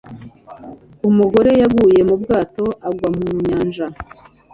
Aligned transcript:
Umugore 1.09 1.51
yaguye 1.61 1.99
mu 2.09 2.15
bwato 2.21 2.65
agwa 2.87 3.07
mu 3.15 3.23
nyanja 3.47 3.85